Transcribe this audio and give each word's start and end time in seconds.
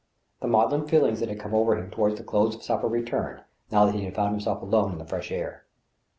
The 0.39 0.47
maudlin 0.47 0.87
feelings 0.87 1.19
that 1.19 1.29
had 1.29 1.39
come 1.39 1.53
over 1.53 1.75
him 1.77 1.91
toward 1.91 2.17
the 2.17 2.23
close 2.23 2.55
of 2.55 2.63
supper 2.63 2.87
returned, 2.87 3.43
now 3.69 3.85
that 3.85 3.93
he 3.93 4.09
found 4.09 4.31
himself 4.31 4.63
alone 4.63 4.93
in 4.93 4.97
the 4.97 5.05
fresh 5.05 5.31
air. 5.31 5.63